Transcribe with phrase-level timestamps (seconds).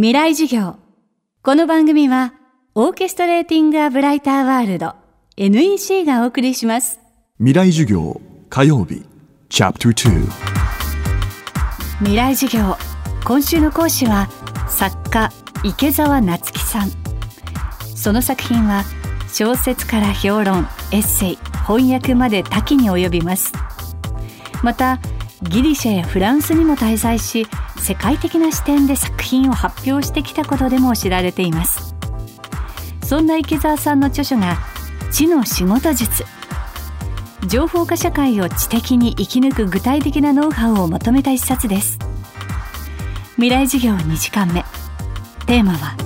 [0.00, 0.76] 未来授業。
[1.42, 2.32] この番組は
[2.74, 4.94] オーケストレーティング・ア・ブライター・ワールド
[5.36, 7.00] NEC がお送りします。
[7.36, 8.18] 未来授業
[8.48, 9.04] 火曜日
[9.50, 10.26] チャプター
[11.98, 12.78] 未来授業。
[13.26, 14.30] 今週の講師は
[14.70, 15.28] 作家
[15.64, 16.90] 池澤夏樹さん。
[17.94, 18.84] その作品は
[19.30, 20.60] 小説から評論
[20.92, 23.52] エッセイ翻訳まで多岐に及びます。
[24.62, 24.98] また
[25.42, 27.46] ギリシャやフランスにも滞在し
[27.78, 31.94] 世界的な視点で作品を発表してきたことでも知られています。
[33.04, 34.58] そんな池澤さんの著書が
[35.10, 36.24] 知の仕事術。
[37.48, 41.98] 情報化社会を知的に生き抜く具体的なノウハウをまとめた一冊です。
[43.36, 44.62] 未来授業2時間目。
[45.46, 45.96] テーマは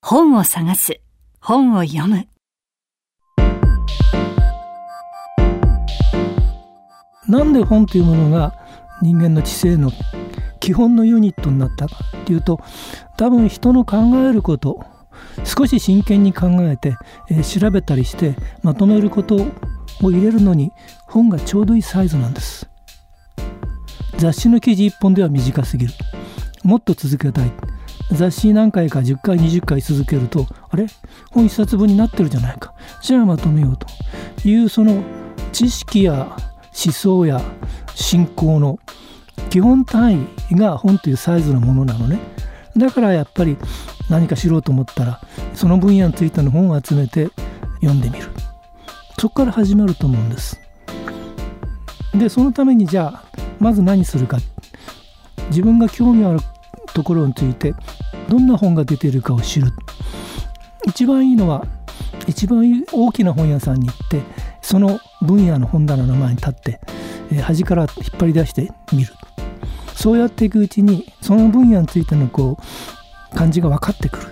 [0.00, 1.00] 本を探す。
[1.40, 2.31] 本を読む。
[7.32, 8.54] なんで本というものが
[9.00, 9.90] 人間の知性の
[10.60, 12.60] 基本のユニットになったかっていうと
[13.16, 13.96] 多分人の考
[14.28, 14.84] えること
[15.42, 16.94] 少し真剣に考えて、
[17.30, 19.36] えー、調べたりしてまとめること
[20.02, 20.72] を入れるのに
[21.06, 22.68] 本がちょうどいいサイズなんです。
[24.18, 25.94] 雑誌の記事1本では短すぎる。
[26.64, 27.50] もっと続けたい。
[28.12, 30.86] 雑誌何回か10回20回続けるとあれ？
[31.30, 32.74] 本1冊分になってるじゃないか。
[33.00, 33.86] じゃあまとめようと。
[34.46, 35.02] いうその
[35.52, 36.36] 知識や
[36.72, 37.40] 思想や
[37.94, 38.78] 信仰の
[39.50, 42.18] 基本単位が本というサイズのものなのね。
[42.76, 43.58] だからやっぱり
[44.08, 45.20] 何か知ろうと思ったら
[45.54, 47.28] その分野についての本を集めて
[47.80, 48.28] 読んでみる。
[49.18, 50.60] そこから始まると思うんです。
[52.14, 53.24] でそのためにじゃあ
[53.58, 54.38] まず何するか。
[55.48, 56.40] 自分が興味ある
[56.94, 57.74] ところについて
[58.28, 59.72] どんな本が出ているかを知る。
[60.86, 61.66] 一番いいのは
[62.26, 64.22] 一番大きな本屋さんに行って
[64.72, 66.80] その分野の本棚の前に立って、
[67.30, 69.12] え、端から引っ張り出してみる。
[69.94, 74.28] そうやっていくうちにその分野についてのこう感じが分かってくる。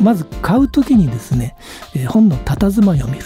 [0.00, 1.56] まず買う時にですね、
[1.96, 3.24] えー、本の佇まいを見る。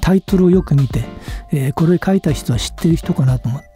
[0.00, 1.04] タイトルをよく見て、
[1.52, 3.68] え、これ書いた人は知ってる人かなと思って。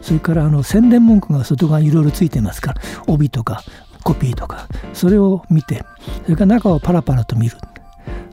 [0.00, 3.64] それからあの宣伝文句が外側にいろいろついてますから帯とか
[4.04, 5.84] コピーとかそれを見て
[6.24, 7.56] それから中をパラパラと見る。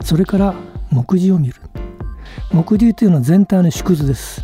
[0.04, 0.54] それから
[0.90, 1.69] 目次を見る。
[2.52, 4.42] 目次というのは全体の縮図です。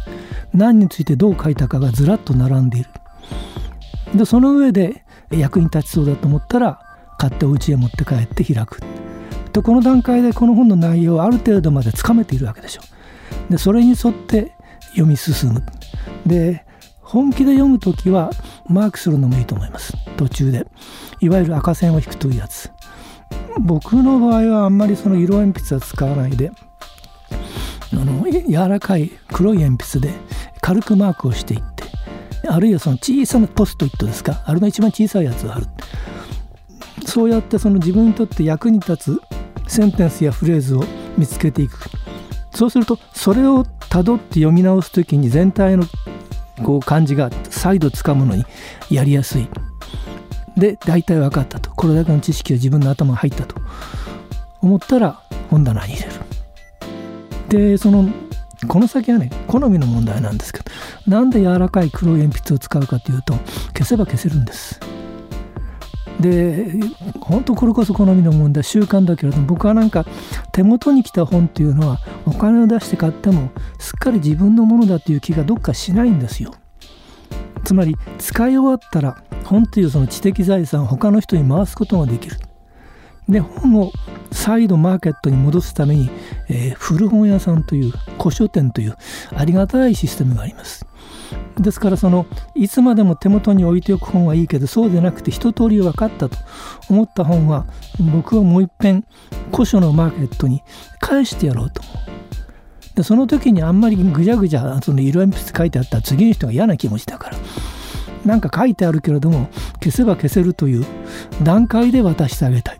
[0.54, 2.90] 何についてどう書いたかがずらっと並んでいる。
[4.14, 6.80] でその上で役に立ちそうだと思ったら
[7.18, 8.80] 買ってお家へ持って帰って開く。
[9.52, 12.82] でこの段階でこの本の内容をある程度までつかめているわけでしょ
[13.48, 14.52] でそれに沿って
[14.90, 15.62] 読み進む。
[16.24, 16.64] で
[17.00, 18.30] 本気で読む時は
[18.68, 19.94] マークするのもいいと思います。
[20.16, 20.66] 途中で。
[21.20, 22.70] いわゆる赤線を引くというやつ。
[23.58, 26.52] 僕の場合はあんまりその色鉛筆は使わないで
[27.92, 30.14] あの柔らかい黒い鉛筆で
[30.60, 31.84] 軽くマークをしていって
[32.48, 35.66] あるいはその小さなポストイットですかあれの一番小さいやつを貼る。
[37.04, 39.20] そうやってその自分にとって役に立つ
[39.68, 40.84] センテンスやフレーズを
[41.16, 41.78] 見つけていく。
[42.52, 45.84] そうするとそれをたどって読み直す時に全体の
[46.62, 48.44] こう漢字が再度つかむのに
[48.90, 49.48] やりやすい。
[50.56, 51.70] で大体分かったと。
[51.70, 53.56] これだけの知識が自分の頭に入ったと
[54.62, 55.20] 思ったら
[55.50, 56.15] 本棚に入れる。
[57.48, 58.08] でその
[58.68, 60.64] この先はね好みの問題なんですけど
[61.06, 63.34] なんで柔らかい黒い鉛筆を使うかというと
[63.74, 64.80] 消せば消せるんです。
[66.20, 66.72] で
[67.20, 70.06] 本当これこそ好みの問題習慣だけれども僕はなんか
[70.50, 76.54] 手元に来た本っていうのはお金を出して買ってもすっかり自分のものだという気がどっかしないんですよ。
[77.64, 82.38] つまり使い終わったら本というその知的財産を他の人に回すことができる。
[83.28, 83.92] で本を
[84.36, 86.10] 再度マーケットに戻すために、
[86.48, 88.96] えー、古本屋さんという古書店という
[89.34, 90.86] ありがたいシステムがあります。
[91.58, 96.36] ですからそのいつまでも手元に置いておく本はいいけどそうでなくて一通り分かったと
[96.90, 97.66] 思った本は
[98.12, 99.04] 僕はもう一遍
[99.50, 100.62] 古書のマーケットに
[101.00, 101.82] 返してやろうと。
[101.82, 101.96] 思う
[102.94, 107.36] でその時にあんまりぐじゃぐじゃその色鉛筆書いてあったら次の人が嫌な気持ちだから。
[108.26, 110.84] なんか書いてあるけれども消せば消せるという
[111.42, 112.78] 段階で渡してあげたい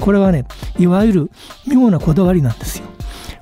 [0.00, 0.44] これはね
[0.78, 1.30] いわゆる
[1.66, 2.84] 妙なこだわりなんですよ。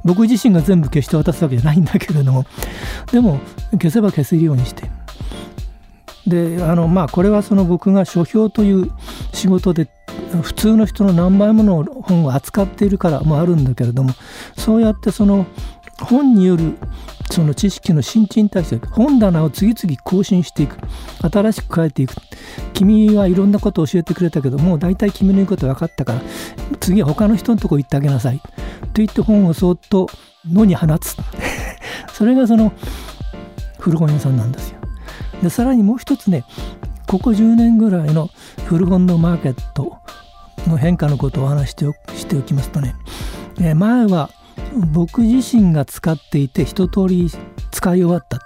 [0.04, 2.44] 僕自身が全部消して渡すわけじゃないんだけれども
[3.12, 3.38] でも
[3.72, 4.90] 消せば消せるようにして。
[6.26, 8.90] であのまあこれはその僕が書評という
[9.32, 9.88] 仕事で
[10.42, 14.12] 普通の人の何倍もの本を扱っているからもあるんだけれども
[14.56, 15.46] そうやってその
[16.00, 16.76] 本による
[17.32, 20.76] その知識の新陳代謝本棚を次々更新していく。
[21.22, 22.14] 新しく変えていく。
[22.74, 26.20] 君はいろんなことを教えてくれたけどもう大体君の言うこと分かったから
[26.78, 28.38] 次は他の人のとこ行ってあげなさい。
[28.40, 28.46] と
[28.96, 30.10] 言って本をそっと
[30.46, 31.16] 野に放つ。
[32.12, 32.70] それがその
[33.78, 34.80] 古本屋さんなんですよ。
[35.42, 36.44] でさらにもう一つね
[37.06, 38.28] ここ10年ぐらいの
[38.66, 39.96] 古本のマーケット
[40.68, 42.94] の変化のことをお話してしておきますとね、
[43.58, 44.28] え前は
[44.92, 47.30] 僕自身が使っていて一通り
[47.70, 48.38] 使い終わった。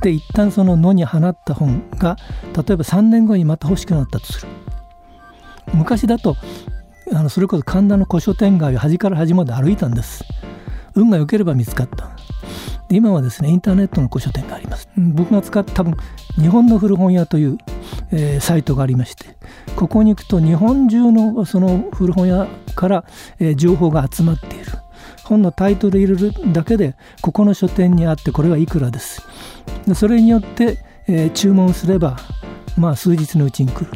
[0.00, 2.16] で一旦その野に放った本が
[2.54, 4.48] 例えば3年後にまた欲しくなったとする。
[5.74, 6.36] 昔だと
[7.12, 10.24] あのそれこそ神田の古書店街を端から端まで歩いたんです。
[10.94, 12.10] 運が良ければ見つかった。
[12.90, 14.88] 今はですねインターネットの古書店があります。
[14.96, 15.96] 僕が使った多分
[16.36, 17.58] 日本の古本屋という、
[18.10, 19.36] えー、サイトがありまして
[19.76, 23.04] ここに行くと日本中のその古本屋から、
[23.38, 24.51] えー、情報が集まって
[25.24, 29.22] 本のタイトル入れるだけでここの書店にあってこれはいくらです。
[29.94, 32.16] それによって、えー、注文すれば
[32.76, 33.90] まあ数日のうちに来る。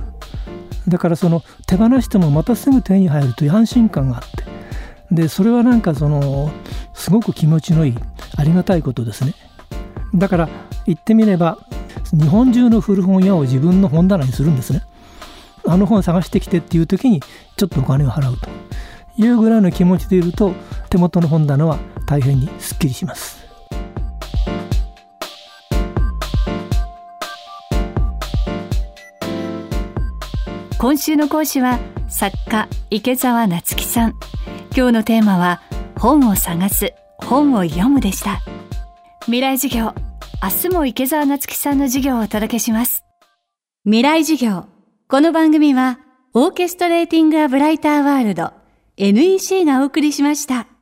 [0.89, 4.47] だからその手放してもまたすぐ手に入るという安心感があって。
[5.11, 6.51] でそれはなんかその
[6.93, 7.95] すごく気持ちのいい
[8.37, 9.35] ありがたいことですね。
[10.15, 10.49] だから
[10.87, 11.59] 言ってみれば
[12.13, 14.83] 日本中の古本屋を自分の本棚にするんですね。
[15.69, 17.21] あの本探してきてっていう時に
[17.57, 18.49] ちょっとお金を払うと。
[19.17, 20.53] いうぐらいの気持ちでいると
[20.91, 23.47] 手元の本棚は大変にすっきりします。
[30.79, 31.79] 今週の講師は
[32.09, 34.15] 作家池澤夏樹さん。
[34.77, 35.63] 今日のテーマは
[35.99, 38.41] 本を探す本を読むでした。
[39.25, 39.95] 未来授業
[40.43, 43.05] 明日も池澤夏樹さんの授業をお届けします。
[43.85, 44.67] 未来授業。
[45.09, 45.99] この番組は
[46.35, 48.53] オーケストレーティングアブライターワールド
[48.99, 50.76] NEC がお送りしました。